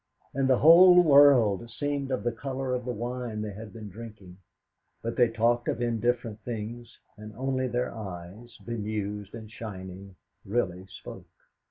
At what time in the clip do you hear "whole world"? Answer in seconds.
0.57-1.69